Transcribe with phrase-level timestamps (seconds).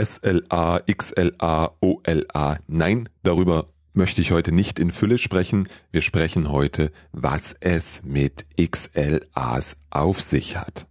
[0.00, 2.58] SLA, XLA, OLA.
[2.66, 5.68] Nein, darüber möchte ich heute nicht in Fülle sprechen.
[5.90, 10.86] Wir sprechen heute, was es mit XLAs auf sich hat.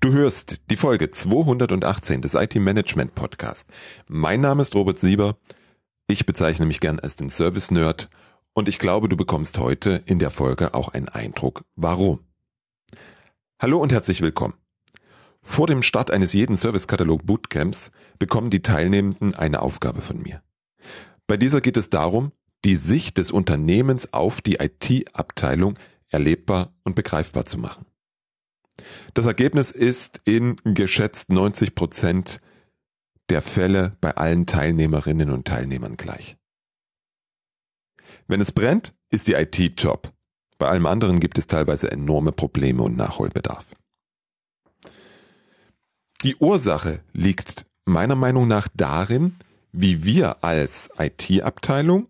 [0.00, 3.70] Du hörst die Folge 218 des IT Management Podcast.
[4.06, 5.38] Mein Name ist Robert Sieber.
[6.06, 8.10] Ich bezeichne mich gern als den Service Nerd
[8.52, 12.20] und ich glaube, du bekommst heute in der Folge auch einen Eindruck, warum.
[13.58, 14.54] Hallo und herzlich willkommen.
[15.46, 20.42] Vor dem Start eines jeden Servicekatalog Bootcamps bekommen die Teilnehmenden eine Aufgabe von mir.
[21.26, 22.32] Bei dieser geht es darum,
[22.64, 27.84] die Sicht des Unternehmens auf die IT-Abteilung erlebbar und begreifbar zu machen.
[29.12, 32.40] Das Ergebnis ist in geschätzt 90 Prozent
[33.28, 36.38] der Fälle bei allen Teilnehmerinnen und Teilnehmern gleich.
[38.26, 40.10] Wenn es brennt, ist die IT Job.
[40.56, 43.74] Bei allem anderen gibt es teilweise enorme Probleme und Nachholbedarf.
[46.24, 49.36] Die Ursache liegt meiner Meinung nach darin,
[49.72, 52.08] wie wir als IT-Abteilung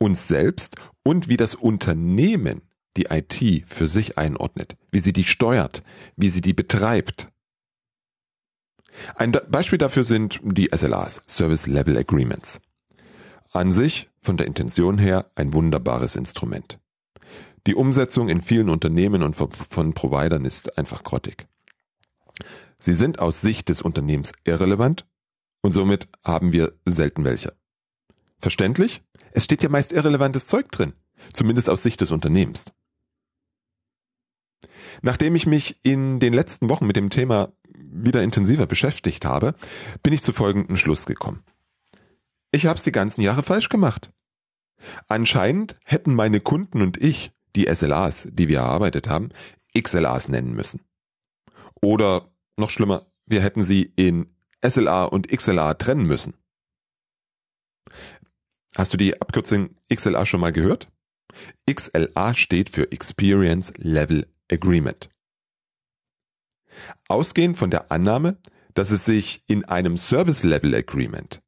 [0.00, 2.62] uns selbst und wie das Unternehmen
[2.96, 5.84] die IT für sich einordnet, wie sie die steuert,
[6.16, 7.28] wie sie die betreibt.
[9.14, 12.60] Ein Beispiel dafür sind die SLAs, Service Level Agreements.
[13.52, 16.80] An sich, von der Intention her, ein wunderbares Instrument.
[17.68, 21.46] Die Umsetzung in vielen Unternehmen und von Providern ist einfach grottig.
[22.84, 25.06] Sie sind aus Sicht des Unternehmens irrelevant
[25.62, 27.56] und somit haben wir selten welche.
[28.40, 29.02] Verständlich?
[29.32, 30.92] Es steht ja meist irrelevantes Zeug drin,
[31.32, 32.66] zumindest aus Sicht des Unternehmens.
[35.00, 39.54] Nachdem ich mich in den letzten Wochen mit dem Thema wieder intensiver beschäftigt habe,
[40.02, 41.42] bin ich zu folgendem Schluss gekommen.
[42.52, 44.12] Ich habe es die ganzen Jahre falsch gemacht.
[45.08, 49.30] Anscheinend hätten meine Kunden und ich die SLAs, die wir erarbeitet haben,
[49.74, 50.82] XLAs nennen müssen.
[51.80, 54.34] Oder noch schlimmer, wir hätten sie in
[54.66, 56.34] SLA und XLA trennen müssen.
[58.76, 60.88] Hast du die Abkürzung XLA schon mal gehört?
[61.70, 65.10] XLA steht für Experience Level Agreement.
[67.08, 68.38] Ausgehend von der Annahme,
[68.74, 71.40] dass es sich in einem Service Level Agreement,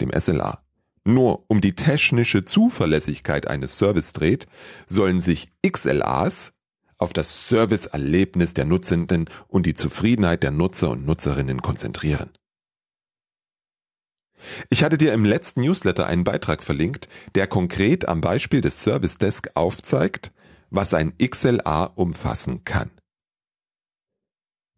[0.00, 0.62] dem SLA,
[1.04, 4.46] nur um die technische Zuverlässigkeit eines Service dreht,
[4.86, 6.52] sollen sich XLAs
[7.02, 12.30] auf das Serviceerlebnis der Nutzenden und die Zufriedenheit der Nutzer und Nutzerinnen konzentrieren.
[14.70, 19.18] Ich hatte dir im letzten Newsletter einen Beitrag verlinkt, der konkret am Beispiel des Service
[19.18, 20.30] Desk aufzeigt,
[20.70, 22.92] was ein XLA umfassen kann.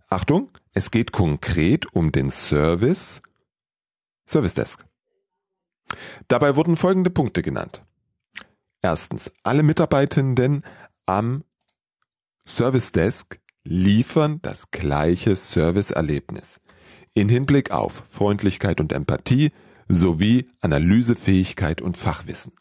[0.08, 3.20] Achtung, es geht konkret um den Service
[4.26, 4.82] Service Desk.
[6.28, 7.84] Dabei wurden folgende Punkte genannt.
[8.80, 10.64] Erstens, alle Mitarbeitenden
[11.04, 11.44] am
[12.46, 16.60] Service Desk liefern das gleiche Serviceerlebnis
[17.14, 19.50] in Hinblick auf Freundlichkeit und Empathie
[19.88, 22.52] sowie Analysefähigkeit und Fachwissen.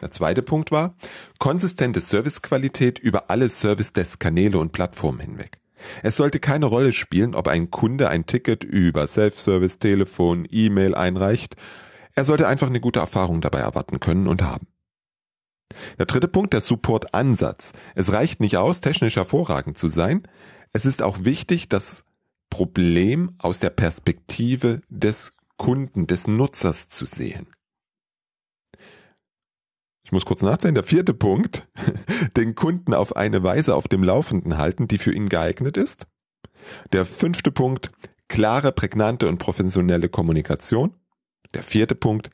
[0.00, 0.94] Der zweite Punkt war
[1.38, 5.58] konsistente Servicequalität über alle Service Desk Kanäle und Plattformen hinweg.
[6.02, 11.56] Es sollte keine Rolle spielen, ob ein Kunde ein Ticket über Self-Service, Telefon, E-Mail einreicht.
[12.14, 14.66] Er sollte einfach eine gute Erfahrung dabei erwarten können und haben.
[15.98, 17.72] Der dritte Punkt, der Support-Ansatz.
[17.94, 20.22] Es reicht nicht aus, technisch hervorragend zu sein.
[20.72, 22.04] Es ist auch wichtig, das
[22.50, 27.48] Problem aus der Perspektive des Kunden, des Nutzers zu sehen.
[30.04, 30.74] Ich muss kurz nachsehen.
[30.74, 31.68] Der vierte Punkt,
[32.36, 36.06] den Kunden auf eine Weise auf dem Laufenden halten, die für ihn geeignet ist.
[36.92, 37.90] Der fünfte Punkt,
[38.26, 40.94] klare, prägnante und professionelle Kommunikation.
[41.54, 42.30] Der vierte Punkt,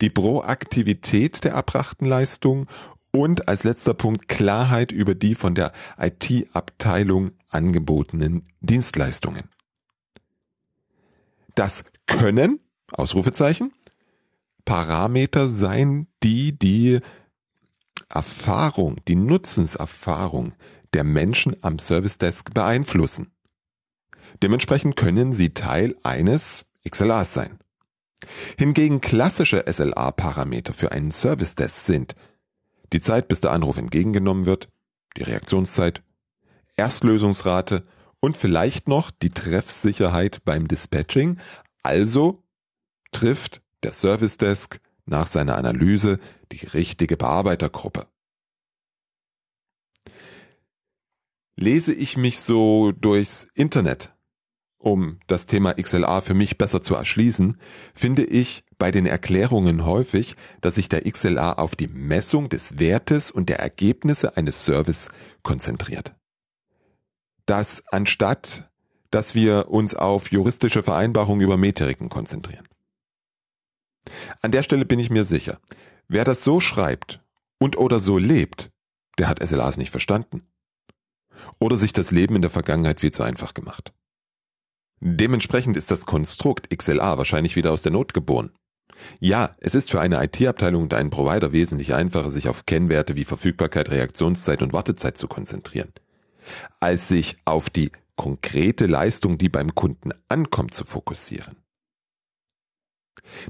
[0.00, 2.66] die Proaktivität der erbrachten Leistung
[3.10, 9.44] und als letzter Punkt Klarheit über die von der IT-Abteilung angebotenen Dienstleistungen.
[11.54, 12.60] Das können,
[12.92, 13.72] Ausrufezeichen,
[14.64, 17.00] Parameter sein, die die
[18.08, 20.54] Erfahrung, die Nutzenserfahrung
[20.92, 23.32] der Menschen am Service Desk beeinflussen.
[24.42, 27.58] Dementsprechend können sie Teil eines XLAs sein.
[28.58, 32.14] Hingegen klassische SLA-Parameter für einen Service Desk sind
[32.92, 34.68] die Zeit, bis der Anruf entgegengenommen wird,
[35.16, 36.02] die Reaktionszeit,
[36.76, 37.86] Erstlösungsrate
[38.20, 41.38] und vielleicht noch die Treffsicherheit beim Dispatching.
[41.82, 42.42] Also
[43.12, 46.18] trifft der Service Desk nach seiner Analyse
[46.52, 48.06] die richtige Bearbeitergruppe.
[51.56, 54.14] Lese ich mich so durchs Internet
[54.78, 57.58] um das Thema XLA für mich besser zu erschließen,
[57.94, 63.30] finde ich bei den Erklärungen häufig, dass sich der XLA auf die Messung des Wertes
[63.30, 65.08] und der Ergebnisse eines Service
[65.42, 66.14] konzentriert.
[67.46, 68.68] Dass anstatt
[69.10, 72.66] dass wir uns auf juristische Vereinbarungen über Metriken konzentrieren.
[74.42, 75.60] An der Stelle bin ich mir sicher,
[76.08, 77.22] wer das so schreibt
[77.58, 78.70] und oder so lebt,
[79.18, 80.46] der hat SLAs nicht verstanden.
[81.58, 83.92] Oder sich das Leben in der Vergangenheit viel zu einfach gemacht.
[85.00, 88.50] Dementsprechend ist das Konstrukt XLA wahrscheinlich wieder aus der Not geboren.
[89.20, 93.24] Ja, es ist für eine IT-Abteilung und einen Provider wesentlich einfacher, sich auf Kennwerte wie
[93.24, 95.92] Verfügbarkeit, Reaktionszeit und Wartezeit zu konzentrieren,
[96.80, 101.56] als sich auf die konkrete Leistung, die beim Kunden ankommt, zu fokussieren.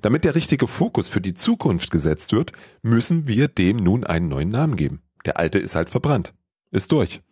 [0.02, 2.52] Damit der richtige Fokus für die Zukunft gesetzt wird,
[2.82, 5.02] müssen wir dem nun einen neuen Namen geben.
[5.24, 6.34] Der alte ist halt verbrannt.
[6.70, 7.22] Ist durch.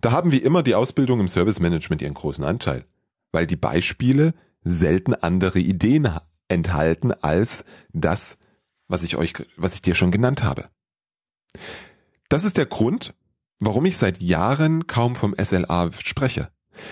[0.00, 2.84] Da haben wie immer die Ausbildung im Service Management ihren großen Anteil,
[3.32, 6.08] weil die Beispiele selten andere Ideen
[6.48, 8.38] enthalten als das,
[8.88, 10.68] was ich euch, was ich dir schon genannt habe.
[12.28, 13.14] Das ist der Grund,
[13.60, 16.50] warum ich seit Jahren kaum vom SLA spreche.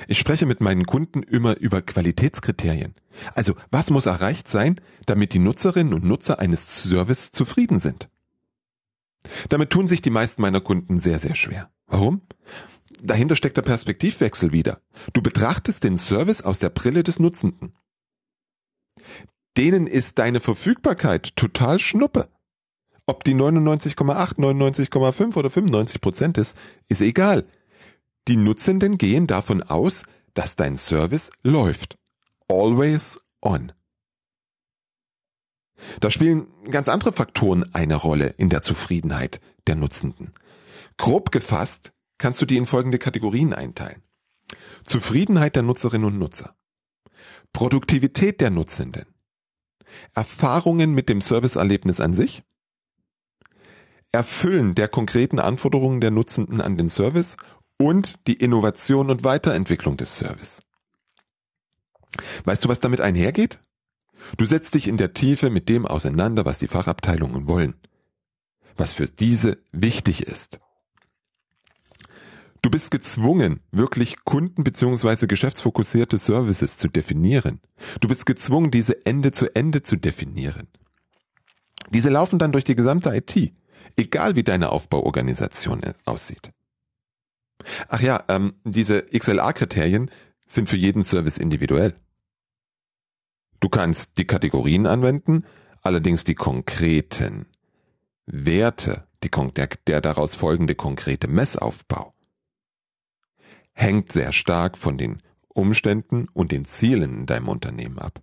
[0.08, 2.94] Ich spreche mit meinen Kunden immer über Qualitätskriterien.
[3.34, 8.08] Also, was muss erreicht sein, damit die Nutzerinnen und Nutzer eines Service zufrieden sind?
[9.48, 11.70] Damit tun sich die meisten meiner Kunden sehr, sehr schwer.
[11.86, 12.22] Warum?
[13.02, 14.80] Dahinter steckt der Perspektivwechsel wieder.
[15.12, 17.76] Du betrachtest den Service aus der Brille des Nutzenden.
[19.56, 22.28] Denen ist deine Verfügbarkeit total schnuppe.
[23.06, 26.56] Ob die 99,8, 99,5 oder 95 Prozent ist,
[26.88, 27.46] ist egal.
[28.28, 30.02] Die Nutzenden gehen davon aus,
[30.34, 31.96] dass dein Service läuft.
[32.48, 33.72] Always on.
[36.00, 40.32] Da spielen ganz andere Faktoren eine Rolle in der Zufriedenheit der Nutzenden.
[40.96, 44.02] Grob gefasst kannst du die in folgende Kategorien einteilen.
[44.84, 46.56] Zufriedenheit der Nutzerinnen und Nutzer.
[47.52, 49.06] Produktivität der Nutzenden.
[50.14, 52.42] Erfahrungen mit dem Serviceerlebnis an sich.
[54.12, 57.36] Erfüllen der konkreten Anforderungen der Nutzenden an den Service
[57.78, 60.62] und die Innovation und Weiterentwicklung des Service.
[62.44, 63.60] Weißt du, was damit einhergeht?
[64.36, 67.74] Du setzt dich in der Tiefe mit dem auseinander, was die Fachabteilungen wollen,
[68.76, 70.60] was für diese wichtig ist.
[72.66, 75.28] Du bist gezwungen, wirklich kunden- bzw.
[75.28, 77.60] geschäftsfokussierte Services zu definieren.
[78.00, 80.66] Du bist gezwungen, diese Ende zu Ende zu definieren.
[81.90, 83.52] Diese laufen dann durch die gesamte IT,
[83.94, 86.50] egal wie deine Aufbauorganisation aussieht.
[87.86, 90.10] Ach ja, ähm, diese XLA-Kriterien
[90.48, 91.94] sind für jeden Service individuell.
[93.60, 95.44] Du kannst die Kategorien anwenden,
[95.82, 97.46] allerdings die konkreten
[98.26, 102.12] Werte, die, der, der daraus folgende konkrete Messaufbau,
[103.76, 108.20] hängt sehr stark von den Umständen und den Zielen in deinem Unternehmen ab.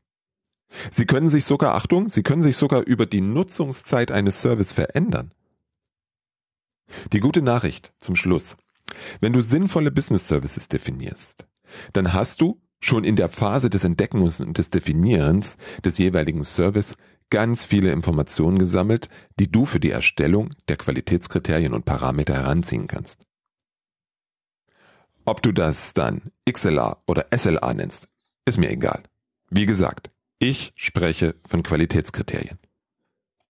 [0.89, 5.31] Sie können sich sogar, Achtung, sie können sich sogar über die Nutzungszeit eines Service verändern.
[7.11, 8.57] Die gute Nachricht zum Schluss.
[9.21, 11.45] Wenn du sinnvolle Business Services definierst,
[11.93, 16.95] dann hast du schon in der Phase des Entdeckens und des Definierens des jeweiligen Service
[17.29, 19.09] ganz viele Informationen gesammelt,
[19.39, 23.25] die du für die Erstellung der Qualitätskriterien und Parameter heranziehen kannst.
[25.25, 28.09] Ob du das dann XLA oder SLA nennst,
[28.45, 29.03] ist mir egal.
[29.49, 32.59] Wie gesagt, ich spreche von Qualitätskriterien.